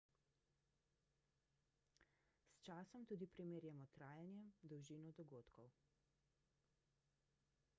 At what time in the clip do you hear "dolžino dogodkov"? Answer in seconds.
4.73-5.71